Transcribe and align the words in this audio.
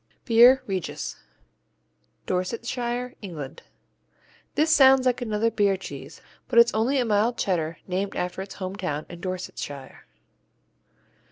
Beer 0.25 0.63
Regis 0.65 1.17
Dorsetshire, 2.25 3.13
England 3.21 3.61
This 4.55 4.71
sounds 4.71 5.05
like 5.05 5.21
another 5.21 5.51
beer 5.51 5.77
cheese, 5.77 6.21
but 6.47 6.57
it's 6.57 6.73
only 6.73 6.97
a 6.97 7.05
mild 7.05 7.37
Cheddar 7.37 7.77
named 7.87 8.15
after 8.15 8.41
its 8.41 8.55
hometown 8.55 9.05
in 9.11 9.21
Dorsetshire. 9.21 10.07